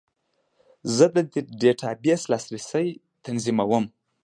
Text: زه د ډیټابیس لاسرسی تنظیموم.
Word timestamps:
زه 0.95 1.05
د 1.13 1.15
ډیټابیس 1.61 2.21
لاسرسی 2.31 2.87
تنظیموم. 3.25 3.85